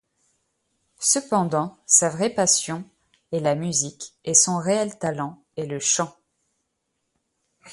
[0.97, 2.89] Cependant, sa vraie passion
[3.31, 6.17] est la musique et son réel talent est le chant.